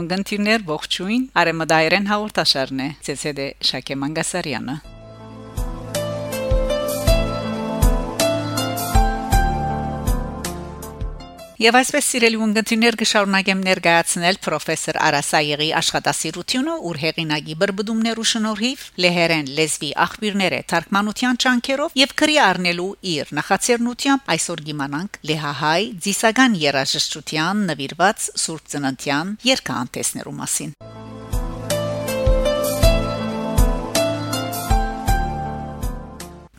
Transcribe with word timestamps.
ունգընտիրներ 0.00 0.64
ողջույն 0.70 1.26
արեմադայերեն 1.42 2.08
հաղորդաշարն 2.14 2.86
է 2.86 2.88
ՑՍԴ 3.16 3.50
Շակե 3.72 4.00
Մանգասարյանը 4.04 4.80
Եվ 11.60 11.76
այսպես 11.76 12.06
սիրելի 12.08 12.38
ունգընտիրներ 12.40 12.96
կշարունակեմ 13.02 13.58
ներկայացնել 13.66 14.36
պրոֆեսոր 14.46 14.98
Արասայեգի 15.06 15.66
աշխատասիրությունը 15.80 16.76
ուր 16.88 17.00
հեղինակի 17.02 17.56
բրբդումներու 17.60 18.24
շնորհիվ 18.30 18.86
լեհերեն 19.04 19.50
լեզվի 19.58 19.90
աղբյուրները 20.06 20.60
թարգմանության 20.72 21.40
ճանկերով 21.44 21.98
եւ 22.00 22.14
քրի 22.22 22.38
առնելու 22.46 22.88
իր 23.12 23.34
նախաձեռնությամբ 23.40 24.32
այսօր 24.36 24.64
գիմանանք 24.70 25.20
լեհահայ 25.32 25.82
ձիսական 26.08 26.56
երաժշտության 26.64 27.62
նվիրված 27.74 28.30
Սուրբ 28.46 28.72
Ծննդյան 28.72 29.36
երկհանտեսներու 29.52 30.36
մասին 30.40 30.74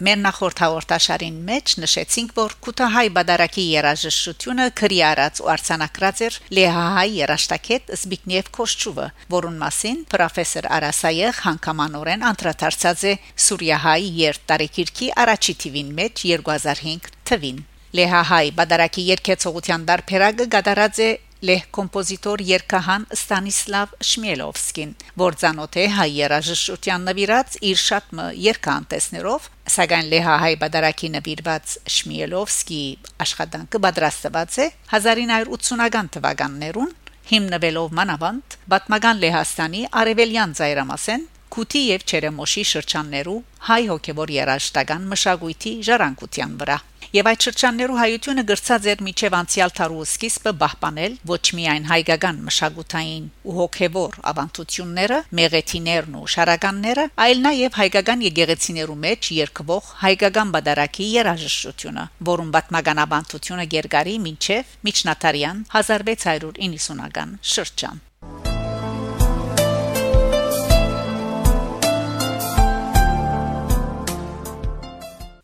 Մեր 0.01 0.17
նախորդ 0.17 0.61
հաղորդաշարին 0.63 1.35
մեջ 1.45 1.73
նշեցինք, 1.77 2.31
որ 2.33 2.53
Կութահայ 2.65 3.03
բադարակի 3.17 3.65
երաժշտությունը 3.69 4.65
քրի 4.79 4.97
արած 5.11 5.41
ու 5.43 5.49
արցանակրած 5.53 6.21
էր 6.25 6.37
Լեհահայ 6.57 7.05
երաշտակետ 7.19 7.93
Զբիգնև 7.99 8.49
Քոշչուվը, 8.57 9.07
որուն 9.35 9.61
մասին 9.61 10.01
պրոֆեսոր 10.15 10.69
Արասայեղ 10.81 11.41
հանգամանորեն 11.45 12.25
անդրադարձած 12.31 13.03
է 13.11 13.15
Սուրիահայ 13.45 14.01
երթարեկիրքի 14.25 15.11
առաջի 15.21 15.55
թիվին 15.61 15.97
մեջ 16.01 16.25
2005 16.33 17.11
թվին 17.29 17.65
Լեհահայ 18.01 18.45
բադարակի 18.57 19.05
երկեցողության 19.11 19.85
դարբերակը 19.91 20.49
գդարած 20.57 21.05
է 21.05 21.11
լեհ 21.41 21.63
կոմպոզիտոր 21.73 22.41
երգահան 22.45 23.05
Ստանիսլավ 23.15 23.93
Շմիելովսկին, 24.05 24.91
որ 25.21 25.37
ցանոթ 25.41 25.77
է 25.81 25.85
հայ 25.95 26.05
երաժշտության 26.17 27.07
նվիրած 27.09 27.57
իր 27.71 27.79
շատ 27.81 28.13
մը 28.19 28.25
երգանտեսներով, 28.45 29.47
սակայն 29.75 30.11
լեհահայ 30.13 30.53
բادرակի 30.61 31.09
նվիրված 31.17 31.75
Շմիելովսկի 31.97 32.81
աշխատանքը 33.25 33.83
պատրաստված 33.87 34.59
է 34.61 34.67
1980-ական 35.01 36.13
թվականներուն 36.17 36.95
հիմնվելով 37.31 37.93
մանավանդ 38.01 38.57
Բատմագան 38.71 39.21
Լեհաստանի 39.25 39.81
արևելյան 40.01 40.57
ծայրամասեն 40.61 41.25
Կուտի 41.51 41.79
եւ 41.83 42.03
Չերեմոշի 42.07 42.61
շրջաններու 42.69 43.39
հայ 43.67 43.81
հոգեվոր 43.89 44.31
երաժշտական 44.37 45.07
մշակույթի 45.11 45.71
ժառանգության 45.87 46.53
վրա։ 46.61 46.77
Եվ 47.11 47.27
այդ 47.27 47.45
շրջաններու 47.45 47.97
հայությունը 47.99 48.43
գրծած 48.47 48.85
էր 48.91 49.01
միջև 49.03 49.33
անցյալ 49.35 49.71
տարու 49.79 50.03
սկիզբը 50.07 50.51
պահպանել 50.61 51.17
ոչ 51.31 51.41
միայն 51.57 51.87
հայկական 51.89 52.37
մշակութային 52.45 53.25
ու 53.51 53.55
հոգեվոր 53.57 54.15
ավանդությունները, 54.31 55.17
մեղեթիներն 55.39 56.15
ու 56.21 56.29
շարականները, 56.35 57.05
այլ 57.25 57.43
նաև 57.47 57.79
հայկական 57.81 58.23
եկեղեցիներու 58.27 58.95
մեջ 59.07 59.31
երկվող 59.39 59.89
հայկական 60.05 60.53
բադարակի 60.55 61.09
երաժշտությունը, 61.17 62.05
որում 62.31 62.53
պատմական 62.55 63.03
ավանդությունը 63.07 63.67
գերգարի 63.75 64.15
մինչև 64.29 64.71
միջնատարյան 64.87 65.59
1690-ական 65.75 67.35
շրջան։ 67.55 68.01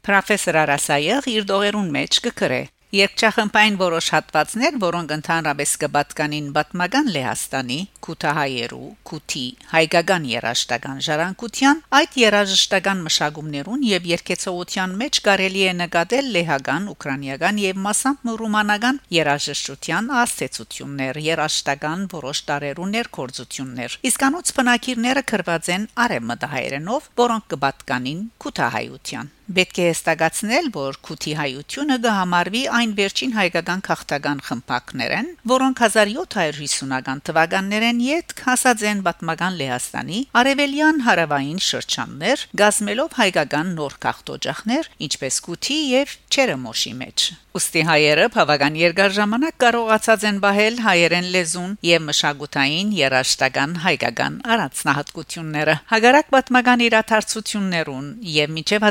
Պրոֆեսոր 0.07 0.57
Արասայեղ 0.63 1.29
իր 1.33 1.45
դողերուն 1.51 1.87
մեջ 1.97 2.23
կգրե 2.29 2.63
Երկչախմբային 2.95 3.75
որոշ 3.81 4.05
հատվածներ, 4.15 4.75
որոնք 4.79 5.09
ընդհանրապես 5.11 5.71
կպատկանին 5.81 6.45
Բատմագան 6.55 7.09
Լեհաստանի, 7.11 7.79
Քութահայերու, 8.07 8.87
Քութի, 9.09 9.43
հայկական 9.73 10.29
երաժշտական 10.31 11.03
ժառանգության, 11.07 11.83
այդ 11.99 12.17
երաժշտական 12.23 13.03
մշակումներուն 13.09 13.83
եւ 13.89 14.09
երկեցողության 14.13 14.95
մեջ 15.03 15.21
կարելի 15.27 15.67
է 15.67 15.75
նկատել 15.83 16.31
լեհական, 16.37 16.89
ուկրաինական 16.95 17.61
եւ 17.67 17.81
մասամբ 17.91 18.33
ռումանական 18.47 19.01
երաժշտության 19.19 20.11
աստեցություններ, 20.23 21.23
երաժշտական 21.27 22.11
որոշ 22.15 22.45
տարերու 22.47 22.91
ներկորձություններ։ 22.95 23.99
Իսկանոց 24.07 24.53
բնակիրները 24.61 25.29
կրված 25.33 25.73
են 25.75 25.89
արեմմտահայերենով, 26.07 27.15
որոնք 27.27 27.51
կպատկանին 27.57 28.29
Քութահայության։ 28.47 29.35
Պետք 29.47 29.77
է 29.79 29.83
հստակացնել, 29.87 30.65
որ 30.75 30.97
Քութի 31.07 31.33
հայությունը 31.39 31.95
կհամարվի 32.03 32.63
այն 32.77 32.95
վերջին 32.97 33.35
հայկական 33.37 33.83
քաղաքական 33.87 34.41
խմբակներն, 34.47 35.29
որոնք 35.51 35.83
1750-ական 35.87 37.23
թվականներեն 37.29 38.03
յետ 38.07 38.35
հասած 38.43 38.85
են 38.91 39.05
Բատմական 39.07 39.57
Լեհաստանի 39.63 40.21
արևելյան 40.43 41.01
հարավային 41.07 41.63
շրջաններ, 41.69 42.45
գազմելով 42.63 43.19
հայկական 43.23 43.73
նոր 43.79 43.99
քաղաքտոջախներ, 44.03 44.91
ինչպես 45.07 45.43
Քութի 45.47 45.79
եւ 45.95 46.17
Չերեմոշի 46.27 46.93
մեջ։ 47.07 47.27
Ոստի 47.57 47.81
հայերը 47.87 48.25
բավական 48.35 48.75
երկար 48.77 49.13
ժամանակ 49.15 49.55
կարողացած 49.63 50.25
են 50.29 50.35
բահել 50.43 50.75
հայերեն 50.83 51.29
լեզուն 51.33 51.71
եւ 51.87 52.03
մշակութային 52.05 52.91
երաշտական 52.97 53.71
հայկական 53.81 54.35
առանձնահատկությունները։ 54.53 55.75
Հագարակ 55.93 56.29
պատմական 56.35 56.83
իրադարձություններուն 56.87 58.11
եւ 58.35 58.53
մինչեւ 58.57 58.85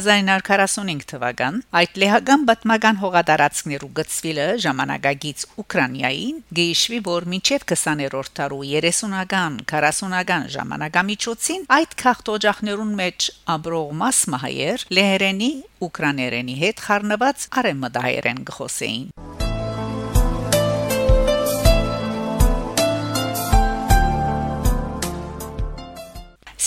1945 0.47 1.07
թվական 1.11 1.57
այդ 1.81 1.99
լեհական 2.03 2.45
պատմական 2.49 2.99
հողատարածքներու 3.03 3.91
գծվիլը 3.99 4.47
ժամանակագից 4.65 5.45
Ուկրաինային 5.63 6.39
գեիշվի 6.59 7.01
որ 7.09 7.27
մինչեւ 7.33 7.67
20-րդ 7.73 8.33
տարու 8.41 8.63
30-ական 8.71 9.59
40-ական 9.73 10.49
ժամանակամիջոցին 10.57 11.67
այդ 11.79 11.97
քաղաքտոջախներուն 12.03 12.93
մեջ 13.03 13.31
աբրող 13.57 13.91
մաս 14.03 14.23
մահեր 14.37 14.87
լեհերենի 15.01 15.51
ուկրաներենի 15.89 16.61
հետ 16.63 16.87
խառնված 16.87 17.49
արեմմտահայերեն 17.63 18.47
գխոսեին 18.51 19.36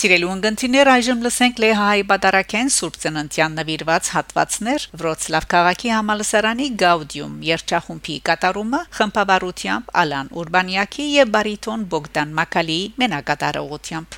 Սիրելի 0.00 0.24
ունգընտիներ 0.32 0.88
այժմ 0.88 1.24
լսենք 1.26 1.58
Լեհայի 1.60 2.04
Բադարակեն 2.08 2.70
Սուրբ 2.72 2.94
Ծննդյան 3.02 3.56
նվիրված 3.58 4.06
հատվածներ 4.14 4.84
Վրոցլավ 5.00 5.46
քաղաքի 5.52 5.90
համալսարանի 5.92 6.68
Գաուդիում 6.82 7.34
երթախումբի 7.48 8.16
կատարումը 8.28 8.80
խմբավարությամբ 8.96 9.90
Ալան 10.04 10.30
Ուրբանյակի 10.40 11.06
եւ 11.16 11.34
բարիտոն 11.34 11.84
Բոգդան 11.92 12.32
Մակալի 12.40 12.78
մենակատարողությամբ 13.02 14.16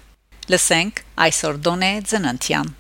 Լսենք 0.54 1.02
այսօր 1.26 1.58
Դոնե 1.66 1.90
Ծննդյան 2.12 2.72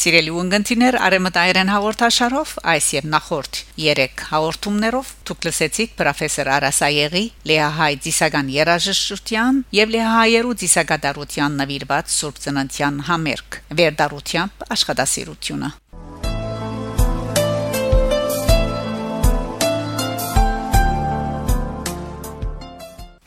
Սիրելի 0.00 0.30
ունգընտիներ, 0.32 0.96
արեմտայերեն 1.04 1.70
հաղորդաշարով 1.74 2.52
այս 2.72 2.86
եւ 2.94 3.08
նախորդ 3.14 3.58
3 3.84 4.22
հաղորդումներով 4.30 5.10
դուք 5.28 5.44
լսեցիք 5.48 5.92
պրոֆեսոր 5.98 6.50
Արասայեգի 6.54 7.22
Լեահայ 7.50 7.90
Դիսագան 8.06 8.48
երաժշտության 8.54 9.60
եւ 9.76 9.94
Լեահայերու 9.98 10.56
Դիսագադարության 10.64 11.60
նվիրված 11.60 12.16
Սուրբ 12.16 12.42
Ծննդյան 12.46 13.04
համերգ. 13.10 13.60
Վերդարությամբ 13.76 14.66
աշխատասիրությունը 14.80 15.72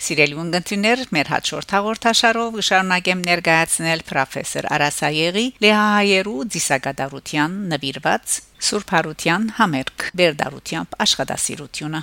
Սիրելի 0.03 0.36
ունգընտիներ, 0.36 1.01
մեր 1.15 1.29
հաջորդ 1.31 1.74
հաղորդաշարով 1.77 2.55
շարունակեմ 2.67 3.19
ներկայացնել 3.24 4.01
պրոֆեսոր 4.10 4.65
Արասայեգի 4.75 5.43
Լեհայերու 5.63 6.41
Դիսագադարության 6.55 7.55
նվիրված 7.72 8.33
Սուրբ 8.67 8.91
Հարության 8.98 9.45
համերգ 9.62 10.05
Բերդարությամբ 10.19 10.98
աշխատասիրությունը 11.07 12.01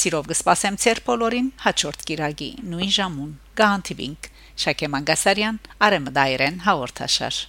Սիրով 0.00 0.30
կսպասեմ 0.32 0.80
ցեր 0.80 1.02
բոլորին 1.10 1.52
հաջորդ 1.66 2.06
կիրագի 2.08 2.50
նույն 2.72 2.92
ժամուն։ 2.96 3.32
Գանտիվինք 3.60 4.30
Շակե 4.64 4.88
Մանգասարյան, 4.96 5.60
Արեմդայերեն 5.84 6.62
հաղորդաշար։ 6.64 7.44